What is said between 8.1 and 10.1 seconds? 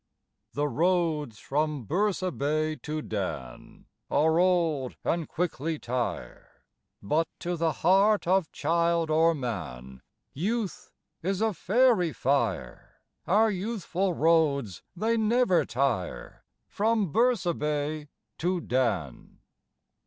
of child or man